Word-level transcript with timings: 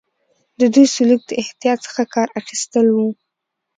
د 0.59 0.61
دوی 0.73 0.85
سلوک 0.95 1.21
د 1.27 1.31
احتیاط 1.43 1.79
څخه 1.87 2.01
کار 2.13 2.27
اخیستل 2.39 2.87
وو. 2.91 3.07